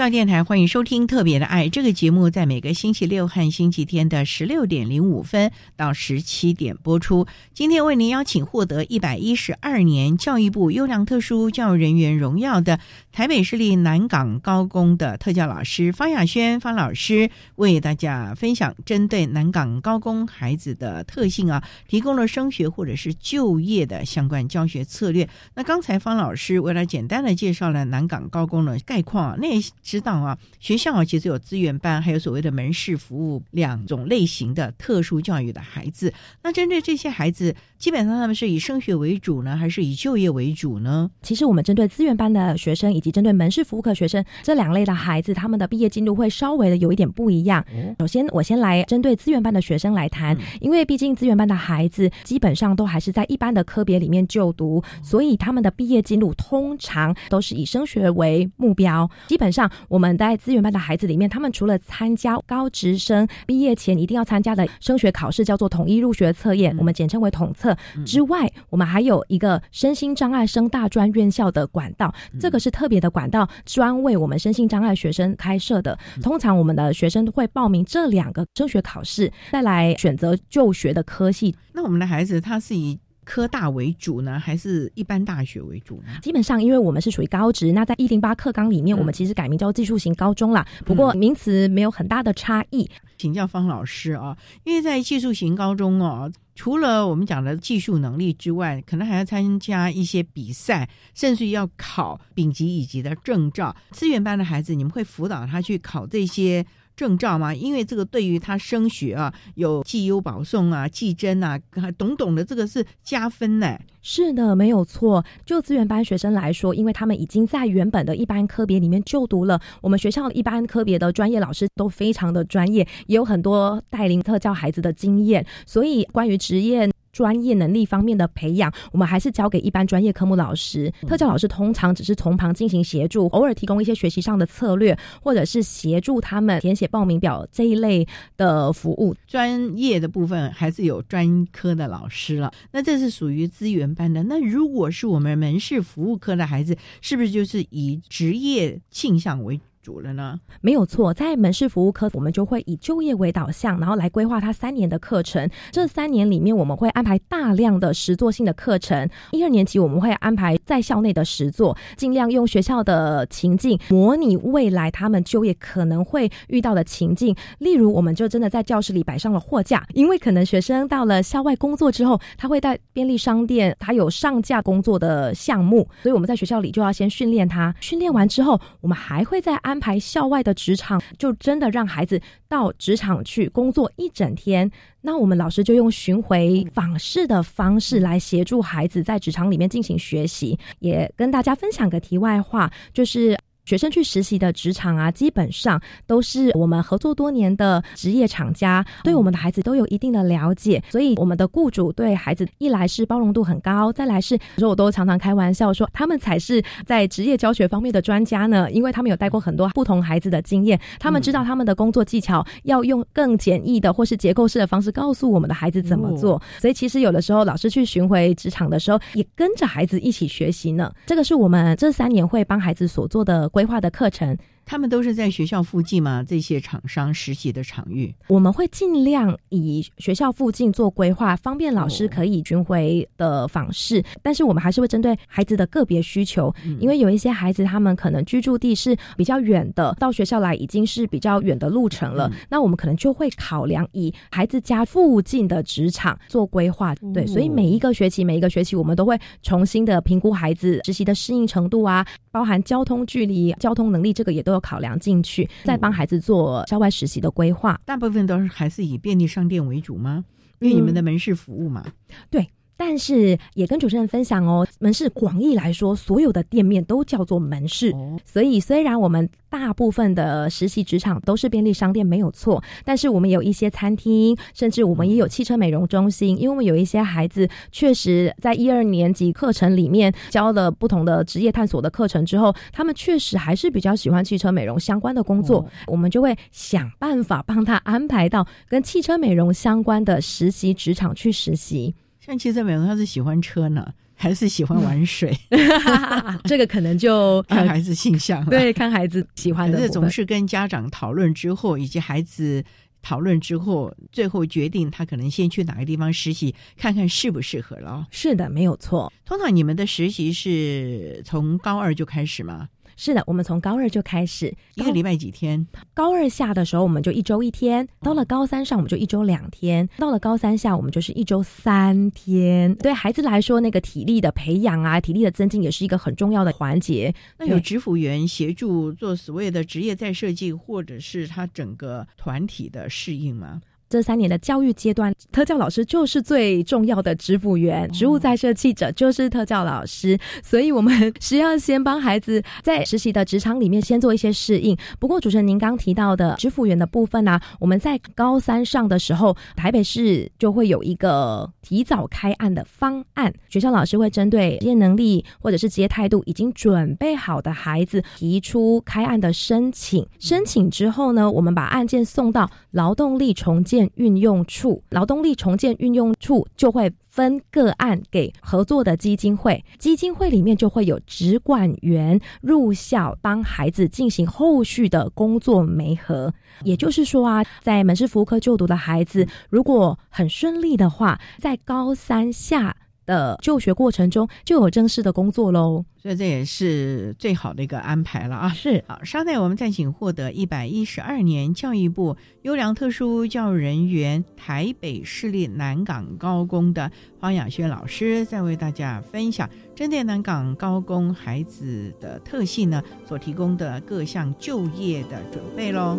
[0.00, 7.26] 教电台欢迎收听《特别的爱》这个节目，在每个星期六和星期天的十六点零五分到十七点播出。
[7.52, 12.80] 今天为您邀请获得一百一十二年教育部优良特殊教育人员荣耀的
[13.12, 25.28] 台北市立南港高工的特教老师方雅轩方老师，为大家分享针对南港高工孩子的特性啊，提供了升学或者是就业的相关教学策略。
[25.54, 29.60] 那刚才方老师为了简单的介绍了南港高工的概况，那。
[29.90, 36.14] 知道啊，学校啊其实有资源班，还有所谓的门市服务两种类型的特殊教育的孩子。
[36.44, 41.10] 那针对这些孩子，基本上他们是以升学为主呢，还是以就业为主呢？
[41.22, 47.64] 其实我们针对资源班的学生以及针对门市服务课学生这两类的孩子，他们的毕业进度会稍微的有一点不一样。
[47.98, 59.68] 首先，我先来针对资源班的学生来谈，因为毕竟资源班的孩子基本上都还是在一般的科别里面就读，所以他们的毕业进度通常都是以升学为目标，基本上。
[59.88, 75.98] 我们在资源班的孩子里面，他们除了参加高职生毕业前一定要参加的升学考试，叫做统一入学测验，我们简称为统测之外，我们还有一个身心障碍升大专院校的管道，这个是特别的管道，专为我们身心障碍学生开设的。
[76.22, 81.54] 通常我们的学生会报名这两个升学考试，再来选择就学的科系。
[81.72, 82.98] 那我们的孩子他是以。
[83.24, 86.18] 科大为主呢，还是一般大学为主呢？
[86.22, 90.66] 基本上，因为我们是属于高职，那在一零八课纲里面，我们其实改名叫技术型高中啦。
[90.84, 92.90] 不过名词没有很大的差异。
[93.18, 103.76] 请教方老师啊，因为在技术型高中哦，除了我们讲的技术能力之外，可能还要参加一些比赛，甚至要考丙级乙级的证照。
[103.90, 106.64] 资源班的孩子，你们会辅导他去考这些？
[107.00, 107.54] 证照吗？
[107.54, 111.58] 因为这个对于他升学啊，有绩优保送啊、绩真啊，
[111.96, 113.78] 懂懂的这个是加分呢。
[114.02, 115.24] 是的，没有错。
[115.46, 126.90] 就资源班学生来说，因为他们已经在原本的一般科别里面就读了，我们学校一般科别的专业老师都非常的专业，也有很多带领特教孩子的经验，所以关于职业。
[127.12, 130.92] 专业能力方面的培养，我们还是交给一般专业科目老师。
[131.06, 139.14] 特教老师通常只是从旁进行协助，偶尔提供一些学习上的策略，或者是协助他们填写报名表这一类的服务。
[139.26, 142.52] 专业的部分还是有专科的老师了。
[142.72, 144.22] 那这是属于资源班的。
[144.24, 150.38] 那如果是我们门市服务科的孩子，是不是就是以职业倾向为主了呢？
[150.60, 155.48] 没有错，在门市服务科，我们就会以就业为导向，然后来规划他三年的课程。
[155.70, 159.08] 这三年里面，我们会安排大量的实作性的课程。
[159.32, 167.34] 一二年级我们会安排在校内的实作，尽量用学校的情境模拟未来他们就业可能会遇到的情境。
[167.58, 177.74] 例如，我们就真的在教室里摆上了货架，因为可能学生到了校外工作之后，他会在便利商店，他有上架工作的项目，所以我们在学校里就要先训练他。
[177.80, 184.68] 训练完之后，我们还会再安排校外的职场，就真的让孩子到职场去工作一整天。
[185.00, 190.58] 那我们老师就用巡回访视的方式来协助孩子在职场里面进行学习。
[190.80, 193.38] 也跟大家分享个题外话，就是。
[193.64, 220.90] 学生去实习的职场啊，基本上都是我们合作多年的职业厂家，对我们的孩子都有一定的了解，所以我们的雇主对孩子一来是包容度很高，再来是，说我都常常开玩笑说，他们才是在职业教学方面的专家呢，因为他们有带过很多不同孩子的经验，他们知道他们的工作技巧要用更简易的或是结构式的方式告诉我们的孩子怎么做，所以其实有的时候老师去巡回职场的时候，也跟着孩子一起学习呢。
[221.06, 223.49] 这个是我们这三年会帮孩子所做的。
[223.50, 224.36] 规划的课程。
[224.66, 226.22] 他们都是在学校附近吗？
[226.22, 234.00] 这些厂商实习的场域，我们会尽量以学校附近做规划，方便老师可以巡回的访视。
[234.22, 242.30] 但是我们还是会针对孩子的个别需求，因为有一些孩子他们可能居住地是比较远的，到学校来已经是比较远的路程了。
[242.48, 246.94] 那我们可能就会考量以孩子家附近的职场做规划。
[247.12, 254.60] 对，所以每一个学期每一个学期，我们都会重新的评估孩子实习的适应程度啊，包含交通距离、交通能力，这个也都有。
[254.60, 257.80] 考量进去，再帮孩子做校外实习的规划。
[257.86, 260.22] 大部分都是还是以便利商店为主吗？
[260.60, 261.82] 因为你们的门市服务嘛。
[262.28, 262.46] 对。
[262.80, 267.94] 但是也跟主持人分享哦，门市广义来说，所有的店面都叫做门市。
[268.24, 276.38] 所以虽然我们大部分的实习职场都是便利商店没有错，但是我们有一些餐厅，甚至我们也有汽车美容中心。
[276.38, 291.94] 因为我们有一些孩子确实在一二年级课程里面教了不同的职业探索的课程之后，他们确实还是比较喜欢汽车美容相关的工作，我们就会想办法帮他安排到跟汽车美容相关的实习职场去实习。
[292.30, 295.36] 像汽车美容，他是喜欢车呢，还是喜欢玩水？
[296.44, 298.46] 这个可能就看孩子性向了。
[298.50, 299.80] 对，看孩子喜欢的。
[299.80, 302.62] 这总是跟家长讨论之后，以及孩子
[303.02, 308.06] 讨论之后，最后决定他可能先去哪个地方实习，看看适不适合了。
[308.12, 309.12] 是的，没有错。
[309.24, 312.68] 通常你们的实习是从高二就开始吗？
[313.02, 315.66] 是的，我们从高二就开始，一个礼拜几天？
[315.94, 322.74] 高二下的时候，我们就一周一天；到了高三上，我们就一周两天；到了高三下，我们就是一周三天。
[322.74, 327.14] 对孩子来说，那个体力的培养啊，体力的增进，也是一个很重要的环节。
[327.38, 333.62] 那有职辅员协助做所谓的职业再设计，或者是他整个团体的适应吗？
[333.90, 344.78] 这三年的教育阶段，特教老师就是最重要的职辅员，职务在设记者就是特教老师，所以我们需要先帮孩子在实习的职场里面先做一些适应。
[345.00, 363.79] 不过，主持人您刚提到的职辅员的部分呢，我们在高三上的时候，台北市就会有一个提早开案的方案，学校老师会针对职业能力或者是职业态度已经准备好的孩子提出开案的申请，申请之后呢，我们把案件送到劳动力重建。
[363.94, 376.32] 运用处劳动力重建运用处就会分个案给合作的基金会，基金会里面就会有直管员入校帮孩子进行后续的工作媒合。
[376.64, 382.76] 也就是说啊，在门市服务科就读的孩子，如果很顺利的话，在高三下。
[383.10, 388.48] 的就学过程中就有正式的工作喽，所以这也是最好的一个安排了啊！
[388.50, 405.98] 是好，稍待我们再请获得一百一十二年教育部优良特殊教育人员台北市立南港高工的黄雅轩老师，再为大家分享针对南港高工孩子的特性呢所提供的各项就业的准备喽。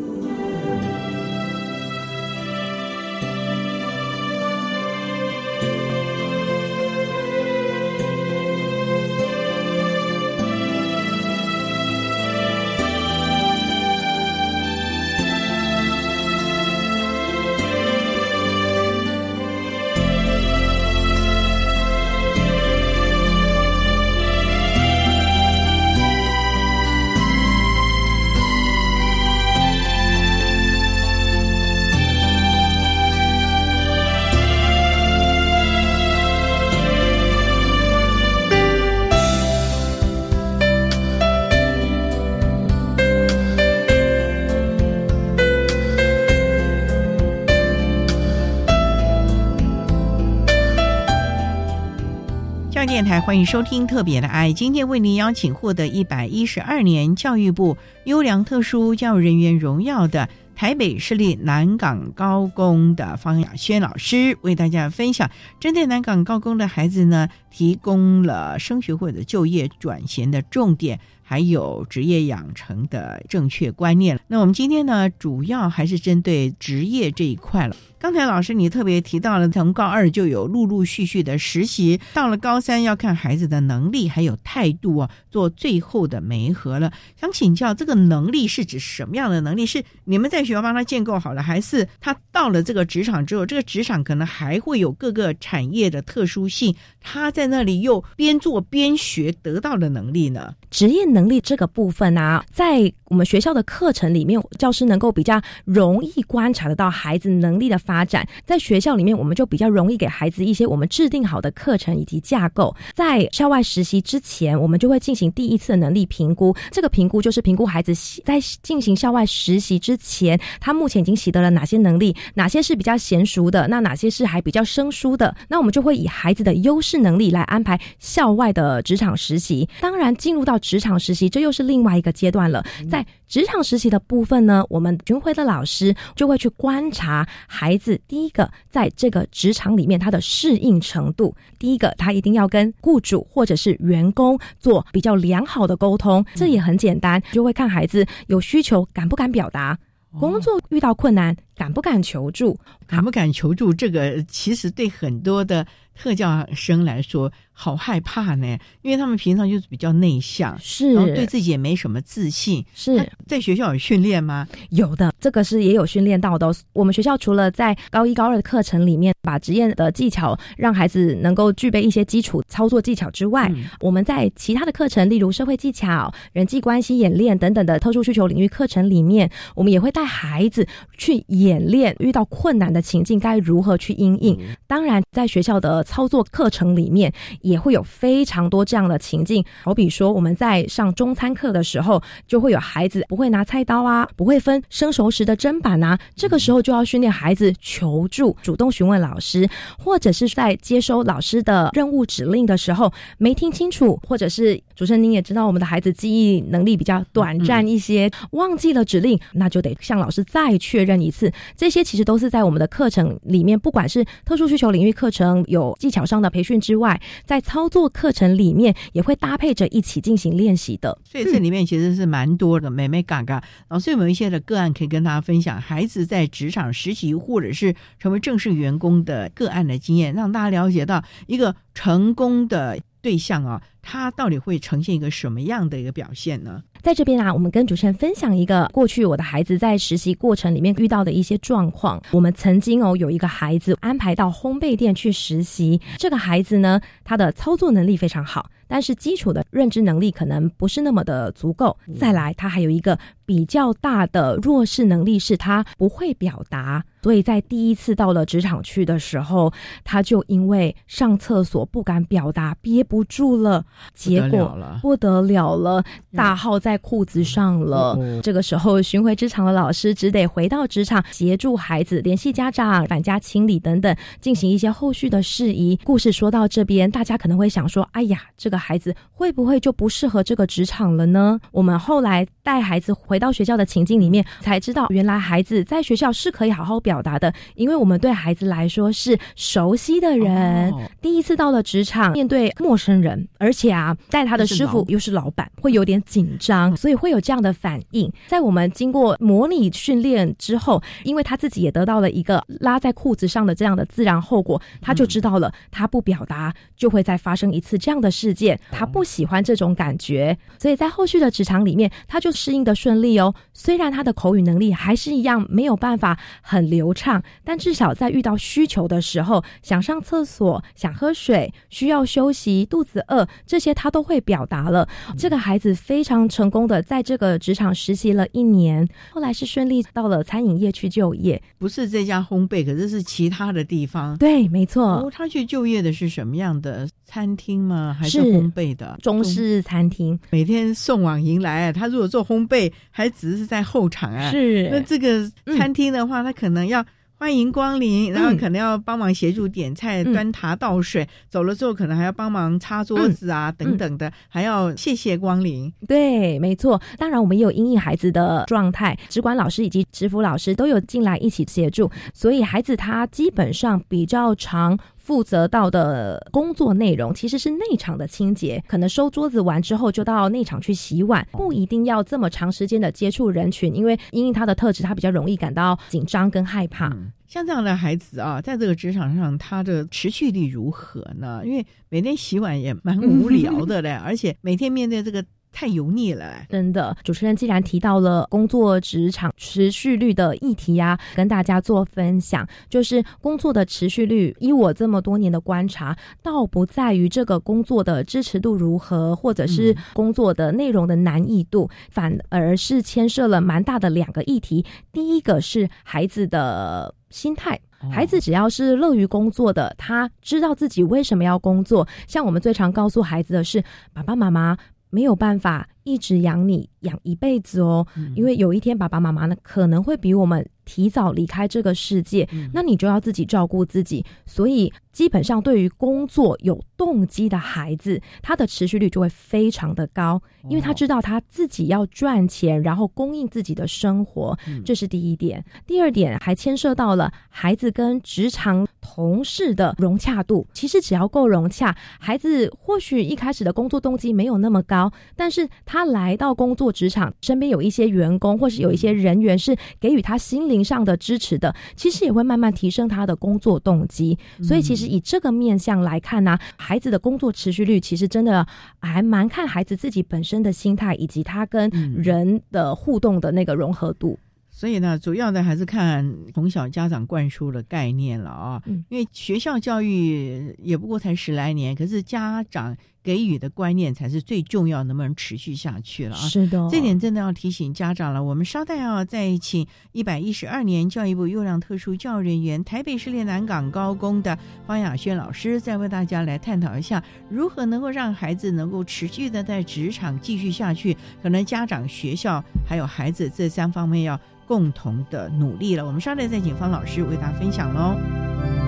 [53.31, 54.49] 欢迎收听《特别的爱》。
[54.53, 70.99] 今天为您邀请获得一百一十二年教育部优良特殊教育人员荣耀的台北市立南港高工的方雅轩老师，为大家分享针对南港高工的孩子呢，提供了升学或者就业转型的重点。
[71.23, 74.19] 还有职业养成的正确观念。
[74.27, 77.75] 那我们今天呢，主要还是针对职业这一块了。
[77.97, 86.91] 刚才老师你特别提到了，从高二就有陆陆续续的实习，到了高三要看孩子的能力还有态度啊，做最后的媒合了。
[87.17, 89.65] 想请教，这个能力是指什么样的能力？
[89.65, 100.53] 是你们在学校帮他建构好了，还是他到了这个职场之后，这个职场可能还会有各个产业的特殊性，他在在那里又边做边学得到的能力呢？
[100.69, 108.25] 职业能力这个部分啊，在我们学校的课程里面，教师能够比较容易观察得到孩子能力的发展。
[108.45, 112.73] 在学校里面，我们就比较容易给孩子一些我们制定好的课程以及架构。
[112.93, 116.55] 在校外实习之前，我们就会进行第一次的能力评估。
[116.69, 117.91] 这个评估就是评估孩子
[118.23, 125.35] 在进行校外实习之前，他目前已经习得了哪些能力，哪些是比较娴熟的，那哪些是还比较生疏的。
[125.49, 129.67] 那我们就会以孩子的优势能力来安排校外的职场实习。
[129.79, 132.63] 当然，进入到职场实习，这又是另外一个阶段了。
[132.89, 137.99] 在职场实习的部分呢，我们巡回的老师就会去观察孩子。
[138.07, 141.35] 第一个，在这个职场里面，他的适应程度。
[141.57, 149.77] 第一个，他一定要跟雇主或者是员工做比较良好的沟通，这也很简单，就会看孩子有需求敢不敢表达，
[150.19, 152.57] 工作遇到困难敢不敢求助，
[152.87, 153.71] 敢不敢求助。
[153.71, 157.31] 这个其实对很多的特教生来说。
[157.53, 162.65] 好害怕呢，因为他们平常就是比较内向，是，然后对自己也没什么自信。
[162.73, 164.47] 是在学校有训练吗？
[164.71, 166.51] 有的，这个是也有训练到的。
[166.73, 184.37] 我们学校除了在高一、高二的课程里面把职业的技巧让孩子能够具备一些基础操作技巧之外，我们在其他的课程，例如社会技巧、人际关系演练等等的特殊需求领域课程里面，我们也会带孩子去演练遇到困难的情境该如何去应应。
[184.67, 187.11] 当然，在学校的操作课程里面。
[187.41, 211.31] 也会有非常多这样的情境，好比说我们在上中餐课的时候，就会有孩子不会拿菜刀啊，不会分生熟食的砧板啊，这个时候就要训练孩子求助，主动询问老师，或者是在接收老师的任务指令的时候没听清楚，或者是主持人您也知道，我们的孩子记忆能力比较短暂一些，忘记了指令，那就得向老师再确认一次。
[211.55, 222.71] 这些其实都是在我们的课程里面，不管是特殊需求领域课程有技巧上的培训之外，在操作课程里面也会搭配着一起进行练习的，所以这里面其实是蛮多的。
[222.71, 225.61] 美美嘎嘎，老师有没有一些的个案可以跟大家分享？
[225.61, 236.61] 孩子在职场实习或者是成为正式员工的个案的经验，让大家了解到一个成功的对象啊，他到底会呈现一个什么样的一个表现呢？
[236.81, 242.01] 在这边啊，我们跟主持人分享一个过去我的孩子在实习过程里面遇到的一些状况。
[242.11, 251.77] 我们曾经哦有一个孩子安排到烘焙店去实习，这个孩子呢，他的操作能力非常好，但是基础的认知能力可能不是那么的足够。
[251.99, 256.83] 再来，他还有一个比较大的弱势能力，是他不会表达。
[257.03, 259.51] 所以在第一次到了职场去的时候，
[259.83, 263.65] 他就因为上厕所不敢表达，憋不住了，
[263.95, 267.97] 结果不得了了，大号在裤子上了。
[268.21, 275.79] 这个时候，巡回职场的老师只得回到职场，协助孩子联系家长、返家清理等等，进行一些后续的事宜。
[275.83, 286.91] 故事说到这边，大家可能会想说：“哎呀，这个孩子会不会就不适合这个职场了呢？”我们后来带孩子回到学校的情境里面，才知道原来孩子在学校是可以好好表。
[286.91, 298.11] 表达的，因为我们对孩子来说是熟悉的人，第一次到了职场，面对陌生人，而且啊，带他的师傅又是老板，会有点紧张，所以会有这样的反应。
[298.27, 313.33] 在我们经过模拟训练之后，因为他自己也得到了一个拉在裤子上的这样的自然后果，他就知道了，他不表达就会再发生一次这样的事件，他不喜欢这种感觉，所以在后续的职场里面，他就适应的顺利哦。
[313.53, 316.81] 虽然他的口语能力还是一样没有办法很流。
[316.81, 324.89] 流畅，但至少在遇到需求的时候，想上厕所、想喝水、需要休息、肚子饿，这些他都会表达了。
[325.15, 331.39] 这个孩子非常成功的在这个职场实习了一年，后来是顺利到了餐饮业去就业。
[331.59, 334.17] 不是这家烘焙，可是是其他的地方。
[334.17, 335.07] 对，没错。
[335.13, 337.95] 他去就业的是什么样的餐厅吗？
[337.99, 340.19] 还是烘焙的中式餐厅？
[340.31, 341.71] 每天送往迎来。
[341.71, 344.29] 他如果做烘焙，还只是在后场啊。
[344.29, 344.69] 是。
[344.71, 345.27] 那这个
[345.57, 346.61] 餐厅的话，他可能。
[346.61, 346.85] 要
[347.15, 355.71] 欢迎光临，然后可能要帮忙协助点菜、端茶倒水，走了之后可能还要帮忙擦桌子啊等等的，还要谢谢光临。
[355.87, 356.81] 对，没错。
[356.97, 364.79] 当然，我们也有因应孩子的状态，直管老师以及直辅老师都有进来一起协助，所以孩子他基本上比较长。
[365.11, 376.95] 负责到的工作内容其实是内场的清洁，可能收桌子完之后就到内场去洗碗，不一定要这么长时间的接触人群，因为因为他的特质，他比较容易感到紧张跟害怕。
[377.27, 381.41] 像这样的孩子啊，在这个职场上，他的持续力如何呢？
[381.45, 385.21] 因为每天洗碗也蛮无聊的嘞， 而且每天面对这个。
[385.51, 386.95] 太油腻了，真的。
[387.03, 394.35] 主持人既然提到了工作职场持续率的议题呀，跟大家做分享，就是工作的持续率。
[394.39, 404.65] 以我这么多年的观察，倒不在于这个工作的支持度如何，或者是工作的内容的难易度，反而是牵涉了蛮大的两个议题。
[404.91, 407.59] 第一个是孩子的心态，
[407.91, 411.87] 孩子只要是乐于工作的，他知道自己为什么要工作。
[412.07, 414.57] 像我们最常告诉孩子的是，爸爸妈妈。
[414.91, 420.47] 没有办法一直养你养一辈子哦，因为有一天爸爸妈妈呢可能会比我们。
[420.63, 424.05] 提早离开这个世界，那你就要自己照顾自己。
[424.27, 435.43] 所以，基本上对于工作有动机的孩子，他的持续率就会非常的高，因为他知道他自己要赚钱，然后供应自己的生活，这是第一点。
[435.65, 440.47] 第二点还牵涉到了孩子跟职场同事的融洽度。
[440.53, 450.61] 其实只要够融洽，孩子或许一开始的工作动机没有那么高，但是他来到工作职场，身边有一些员工或是有一些人员是给予他心灵。
[450.71, 454.17] 上的支持的，其实也会慢慢提升他的工作动机。
[454.41, 458.45] 所以，其实以这个面向来看呢，孩子的工作持续率，其实真的
[458.79, 464.17] 还蛮看孩子自己本身的心态，以及他跟人的互动的那个融合度。
[464.49, 468.61] 所以呢，主要的还是看从小家长灌输的概念了啊。
[468.89, 472.77] 因为学校教育也不过才十来年，可是家长。
[473.03, 476.19] 给予的观念才是最重要，能不能持续下去了啊？
[476.19, 478.23] 是的，这点真的要提醒家长了。
[478.23, 484.37] 我们稍待啊再请一百一十二年教育部优良特殊教育人员、台北市立南港高工的
[484.67, 490.95] 方雅轩老师，再为大家来探讨一下，如何能够让孩子能够持续的在职场继续下去。
[491.23, 495.85] 可能家长、学校还有孩子这三方面要共同的努力了。
[495.85, 498.60] 我们稍待再请方老师为大家分享喽。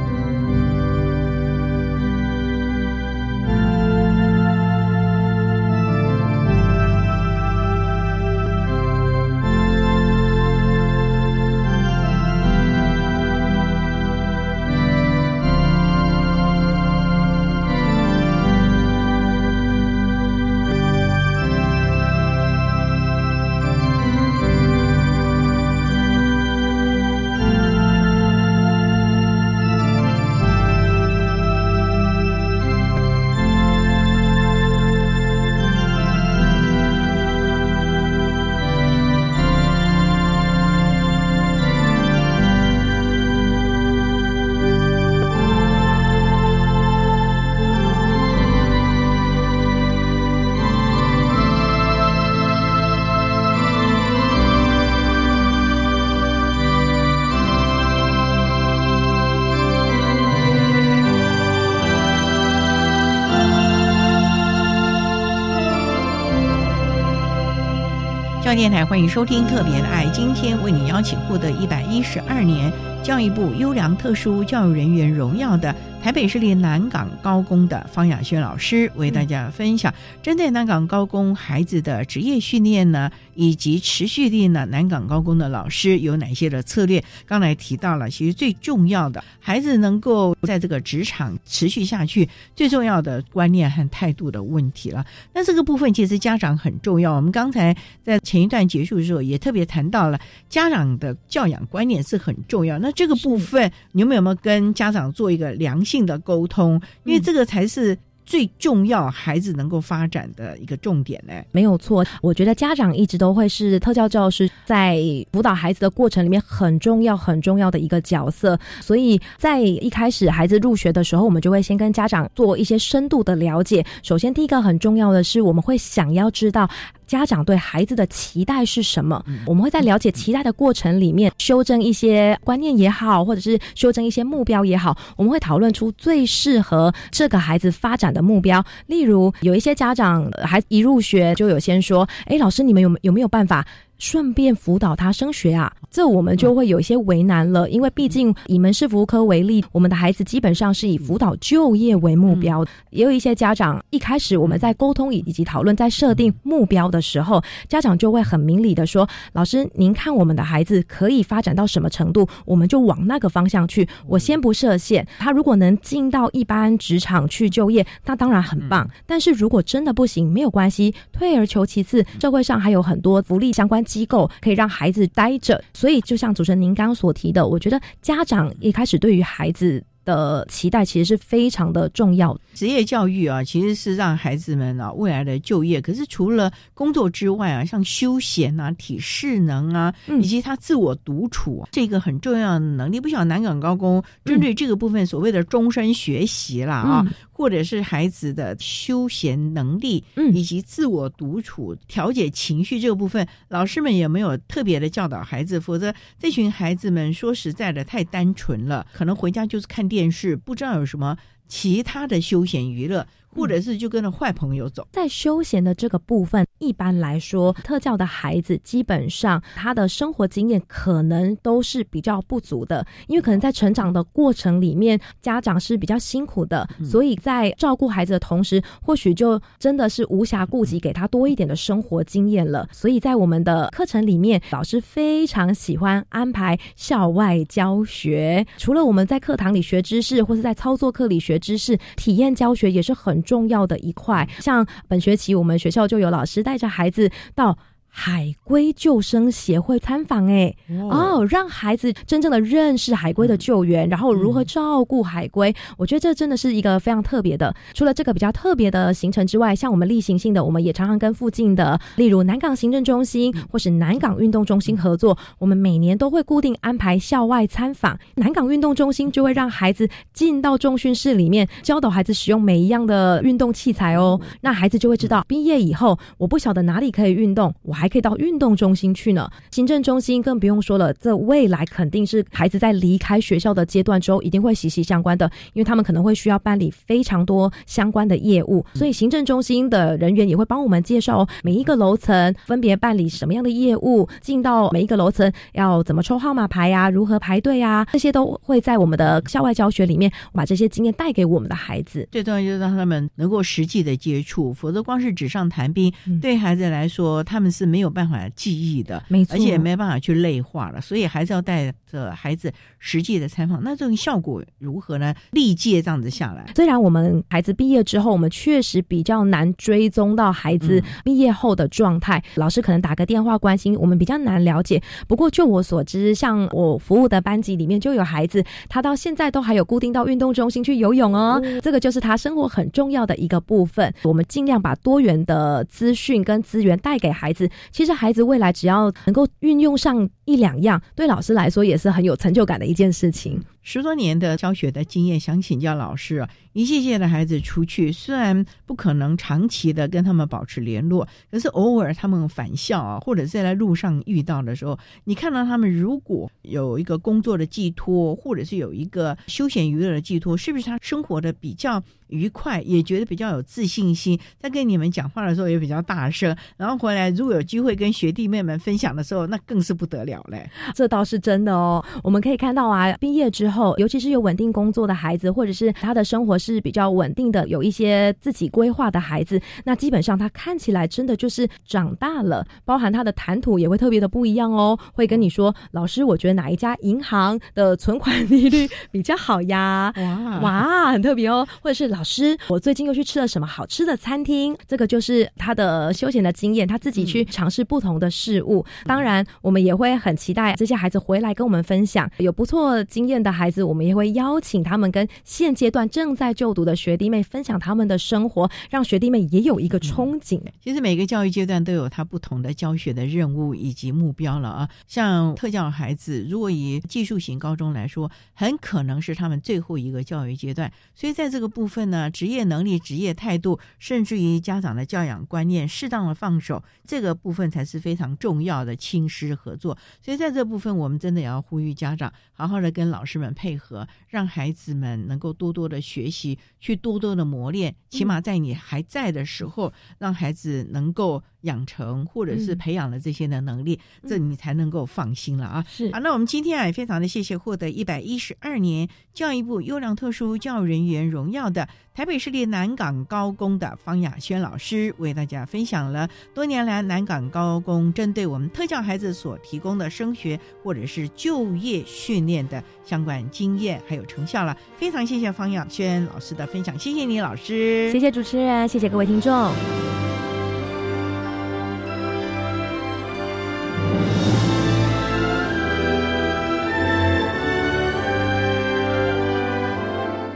[68.56, 72.72] 电台欢迎收听《特别的爱》，今天为你邀请获得一百一十二年
[73.04, 75.76] 教育部优良特殊教育人员荣耀的。
[76.02, 87.02] 台北市立南港高工的方雅轩老师为大家分享，针对南港高工孩子的职业训练呢，以及持续力呢，南港高工的老师有哪些的策略？
[87.26, 95.06] 刚才提到了，其实最重要的，孩子能够在这个职场持续下去，最重要的观念和态度的问题了。
[95.34, 97.14] 那这个部分其实家长很重要。
[97.14, 97.74] 我们刚才
[98.04, 102.78] 在前一段结束的时候也特别谈到了，家长的教养观念是很重要。
[102.78, 106.04] 那这个部分，你们有没有跟家长做一个良性？
[106.04, 111.34] 的沟通，因为这个才是最重要，孩子能够发展的一个重点呢。
[111.52, 118.60] 没有错，我觉得家长一直都会是特教教师在辅导孩子的过程里面很重要、很重要的一个角色。
[118.82, 123.86] 所以在一开始孩子入学的时候，我们就会先跟家长做一些深度的了解。
[124.02, 126.70] 首先，第一个很重要的是，我们会想要知道。
[127.14, 129.24] 家长对孩子的期待是什么？
[129.46, 138.66] 我们会在了解期待的过程里面修正一些观念也好，或者是修正一些目标也好，我们会讨论出最适合这个孩子发展的目标。
[138.88, 143.64] 例如，有一些家长孩子一入学就有先说：“哎，老师，你们有有没有办法？”
[144.04, 145.72] 顺便辅导他升学啊？
[145.90, 152.66] 这我们就会有一些为难了，因为毕竟以门市服务科为例，我们的孩子基本上是以辅导就业为目标。
[152.90, 163.88] 也有一些家长一开始我们在沟通以及讨论，在设定目标的时候，家长就会很明理的说：“老师，您看我们的孩子可以发展到什么程度，我们就往那个方向去。
[164.06, 168.86] 我先不设限，他如果能进到一般职场去就业，那当然很棒。
[169.06, 175.64] 但是如果真的不行，没有关系，退而求其次，社会上还有很多福利相关机构可以让孩子待着。
[175.74, 182.38] 所以，就像主持人您刚刚所提的，我觉得家长一开始对于孩子。”的期待其实是非常的重要。
[182.54, 185.80] 职业教育啊，其实是让孩子们啊未来的就业。
[185.80, 197.06] 可是除了工作之外啊，像休闲啊、体适能啊，以及他自我独处这个很重要的能力，不晓得南港高工针对这个部分所谓的终身学习啦啊。
[197.34, 205.60] 或者是孩子的休闲能力，嗯，以及自我独处、调节情绪这个部分，老师们也没有特别的教导孩子？
[205.60, 211.18] 否则，这群孩子们说实在的太单纯了，可能回家就是看电视，不知道有什么
[211.48, 213.08] 其他的休闲娱乐。
[213.36, 232.68] 或者是就跟着坏朋友走，在休闲的这个部分，一般来说，特教的孩子基本上他的生活经验可能都是比较不足的，因为可能在成长的过程里面，家长是比较辛苦的，所以在照顾孩子的同时，或许就真的是无暇顾及给他多一点的生活经验了。
[232.72, 243.23] 所以在我们的课程里面，老师非常喜欢安排校外教学，除了我们在课堂里学知识，或是在操作课里学知识，体验教学也是很。
[243.24, 247.58] 重要的一块，像本学期我们学校就有老师带着孩子到。
[247.96, 250.54] 海龟救生协会参访，哎，
[250.90, 255.54] 哦，让孩子真正的认识海龟的救援，然后如何照顾海龟。
[255.78, 257.56] 我觉得这真的是一个非常特别的。
[257.76, 265.16] 除了这个比较特别的行程之外，像我们例行性的，我们也常常跟附近的，例如南港行政中心或是南港运动中心合作。
[265.38, 267.98] 我们每年都会固定安排校外参访。
[268.16, 274.20] 南港运动中心就会让孩子进到中训室里面，教导孩子使用每一样的运动器材哦。
[274.42, 277.83] 那孩子就会知道，毕业以后我不晓得哪里可以运动，我还。
[277.84, 280.94] 还可以到运动中心去呢，行政中心更不用说了。
[280.94, 302.08] 这未来肯定是孩子在离开学校的阶段之后，一定会息息相关的，因为他们可能会需要办理非常多相关的业务，所以行政中心的人员也会帮我们介绍每一个楼层分别办理什么样的业务，进到每一个楼层要怎么抽号码牌呀，如何排队啊，这些都会在我们的校外教学里面把这些经验带给我们的孩子。
[302.14, 307.73] 最重要就是让他们能够实际的接触，否则光是纸上谈兵，对孩子来说他们是。
[307.74, 313.64] 没有办法记忆的，没错，而且没办法去内化了，所以还是要带着孩子实际的采访。
[313.64, 315.12] 那这种效果如何呢？
[315.32, 324.80] 历届这样子下来，虽然我们孩子毕业之后，我们确实比较难追踪到孩子毕业后的状态，老师可能打个电话关心，我们比较难了解。
[325.08, 333.92] 不过就我所知，像我服务的班级里面就有孩子，他到现在都还有固定到运动中心去游泳哦，这个就是他生活很重要的一个部分。
[334.04, 337.50] 我们尽量把多元的资讯跟资源带给孩子。
[337.72, 343.42] 其实孩子未来只要能够运用上一两样，对老师来说也是很有成就感的一件事情。
[343.66, 370.50] 十多年的教学的经验，想请教老师，一届届的孩子出去，虽然不可能长期的跟他们保持联络，可是偶尔他们返校啊，或者是在路上遇到的时候，你看到他们如果有一个工作的寄托，或者是有一个休闲娱乐的寄托，是不是他生活的比较愉快，也觉得比较有自信心，在跟你们讲话的时候也比较大声，然后回来如果有机会跟学弟妹们分享的时候，那更是不得了嘞。
[370.76, 373.54] 这倒是真的哦，我们可以看到啊，毕业之后。
[373.54, 384.76] 后，尤其是有稳定工作的孩子，或者是他的生活是比较稳定的，有一些自己规划的孩子，那基本上他看起来真的就是长大了，包含他的谈吐也会特别的不一样哦。
[384.94, 389.94] 会跟你说，老师，我觉得哪一家银行的存款利率比较好呀？
[389.98, 391.48] 哇哇，很特别哦。
[391.62, 394.58] 或者是老师，我最近又去吃了什么好吃的餐厅？
[394.68, 398.66] 这个就是他的休闲的经验，他自己去尝试不同的事物。
[398.86, 403.50] 当然，我们也会很期待这些孩子回来跟我们分享有不错经验的孩。
[403.54, 410.42] 子，我们也会邀请他们跟现阶段正在就读的学弟妹分享他们的生活，让学弟妹也有一个憧憬。
[410.60, 414.70] 其实每个教育阶段都有他不同的教学的任务以及目标了啊。
[414.88, 420.72] 像特教孩子，如果以技术型高中来说，很可能是他们最后一个教育阶段。
[420.96, 429.78] 所以在这个部分呢，职业能力、职业态度，甚至于家长的教养观念，适当的放手，这个部分才是非常重要的亲师合作。
[430.02, 433.34] 所以在这部分，我们真的也要呼吁家长好好的跟老师们。
[433.34, 437.76] 配合，让孩子们能够多多的学习，去多多的磨练。
[437.90, 445.64] 起码在你还在的时候，让孩子能够养成或者是培养了这些的能力，这你才能够放心了啊。
[445.68, 464.58] 是啊，那我们今天啊也非常的谢谢获得一百一十二年教育部优良特殊教育人员荣耀的台北市立南港高工的方雅轩老师，为大家分享了多年来南港高工针对我们特教孩子所提供的升学或者是就业训练的相关经验还有成效了。
[464.78, 469.52] 非常谢谢方雅轩老师的分享，谢谢你老师，谢谢主持人，谢谢各位听众。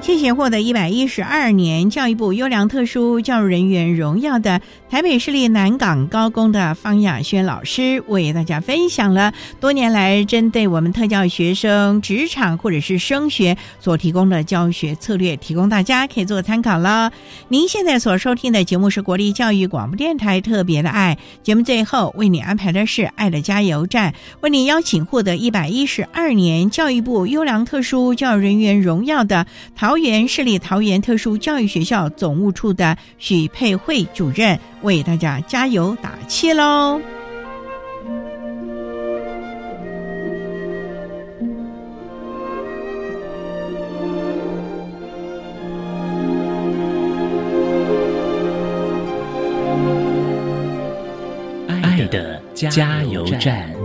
[0.08, 17.12] 谢谢获得一百一十二年教育部优良特殊教育人员荣耀的台北市立南港高工的方雅轩老师，为大家分享了多年来针对我们特教学生职场或者是升学所提供的教学策略，提供大家可以做参考了。
[17.50, 29.46] 您现在所收听的节目是国立教育广播电台特别的爱节目，最后为你安排的是爱的加油站，为你邀请获得一百一十二年教育部优良特殊教育人员荣耀的
[29.76, 37.02] 陶桃园市立桃园特殊教育学校总务处的许佩慧主任为大家加油打气喽！
[51.68, 53.77] 爱的加油站。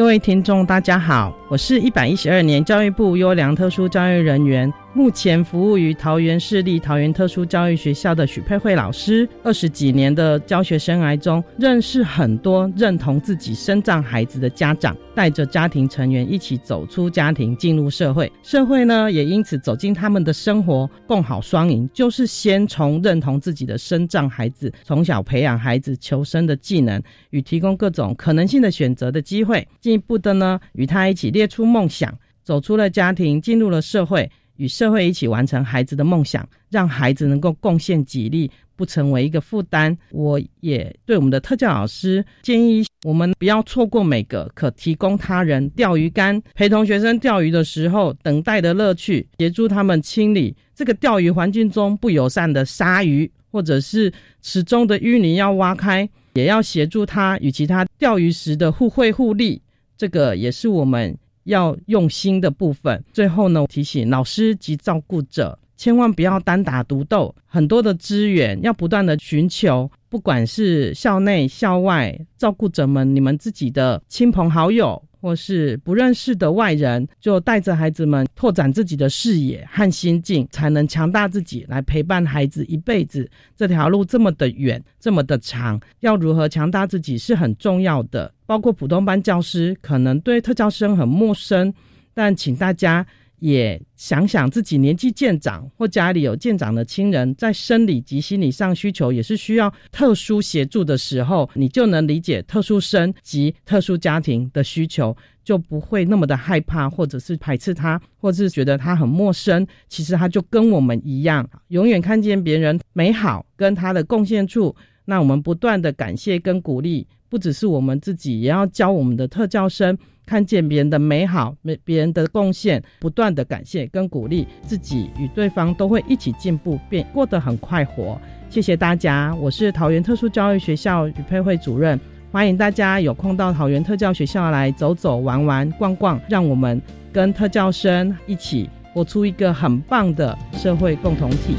[0.00, 9.28] 各位听众，大家好，我是一百一十二年教育部优良特殊教育人员，目前服务于桃园市立桃园特殊教育学校的许佩慧老师。
[9.44, 18.30] 二十几年的教学生涯中，认识很多认同自己身障孩子的家长，带着家庭成员一起走出家庭，进入社会。
[18.42, 21.88] 社会呢，也因此走进他们的生活，共好双赢。
[21.94, 29.66] 就是先从认同自己的身障孩子，从小培养孩子求生的技能，与提供各种可能性的选择的机会。
[29.80, 32.12] 进一步的呢，与他一起列出梦想，
[32.42, 34.28] 走出了家庭，进入了社会，
[34.60, 39.96] 与社会一起完成孩子的梦想，让孩子能够贡献己力，不成为一个负担。
[40.10, 59.62] 我也对我们的特教老师建议，我们不要错过每个可提供他人钓鱼竿，陪同学生钓鱼的时候等待的乐趣，协助他们清理这个钓鱼环境中不友善的鲨鱼，或者是池中的淤泥要挖开，也要协助他与其他钓鱼时的互惠互利。
[59.96, 61.16] 这个也是我们
[61.50, 63.02] 要用心的部分。
[63.12, 75.02] 最后呢，提醒老师及照顾者，千万不要单打独斗，很多的资源要不断的寻求，不管是校内校外照顾者们，你们自己的亲朋好友。
[75.20, 83.30] 或是不认识的外人，就带着孩子们拓展自己的视野和心境，才能强大自己，来陪伴孩子一辈子。
[83.56, 88.32] 这条路这么的远，这么的长，要如何强大自己是很重要的。
[88.46, 91.72] 包括普通班教师可能对特教生很陌生，
[92.14, 93.06] 但请大家。
[93.40, 109.66] 也想想自己年纪渐长，或家里有渐长的亲人，在生理及心理上需求也是需要特殊协助的时候，你就能理解特殊生及特殊家庭的需求，就不会那么的害怕，或者是排斥他，或者是觉得他很陌生。
[109.88, 114.74] 其实他就跟我们一样，永远看见别人美好跟他的贡献处，
[115.04, 119.96] 那我们不断的感谢跟鼓励，不只是我们自己，也要教我们的特教生。
[120.30, 128.16] 看见别人的美好，别别人的贡献，不断的感谢跟鼓励自己与对方都会一起进步，变过得很快活。
[128.48, 131.98] 谢谢大家，我是桃园特殊教育学校与配会主任，
[132.30, 136.80] 欢迎大家有空到桃园特教学校来走走玩玩逛逛，让我们
[137.12, 141.56] 跟特教生一起活出一个很棒的社会共同体。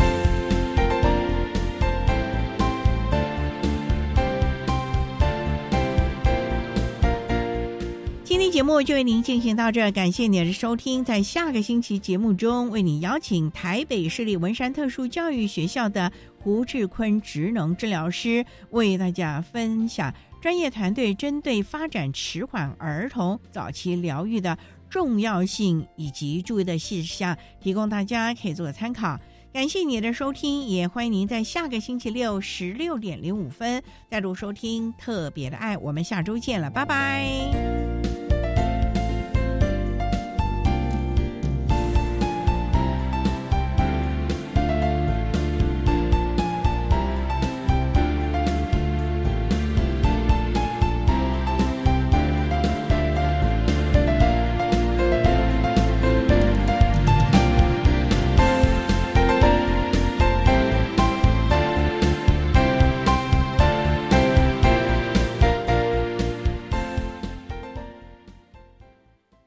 [8.62, 9.24] 节目就为您。
[9.24, 10.46] 进行到这，感谢您。
[10.46, 11.04] 的收听。
[11.04, 24.56] 在下个星期节目中，为你邀请台北市立文山特殊教育学校的胡志坤职能治疗师，为大家分享专业团队针对发展迟缓儿童早期疗愈的
[24.88, 29.20] 重要性以及注意的事项，提供大家可以做个参考。
[29.52, 31.28] 感谢你的收听，也欢迎您。
[31.28, 35.76] 在下个星期六十六点零五分再度收听特别的爱。
[35.80, 38.11] 我们下周见了，拜拜。